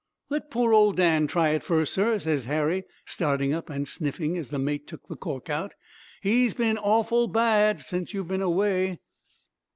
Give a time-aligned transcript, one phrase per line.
[0.29, 4.49] "'Let pore old Dan try it first, sir,' ses Harry, starting up, an' sniffing as
[4.49, 5.75] the mate took the cork out;
[6.23, 8.97] 'he's been awful bad since you've been away.'